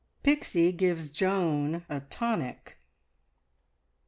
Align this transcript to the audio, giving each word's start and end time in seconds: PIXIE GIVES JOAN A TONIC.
PIXIE 0.23 0.71
GIVES 0.71 1.11
JOAN 1.11 1.85
A 1.87 1.99
TONIC. 1.99 2.79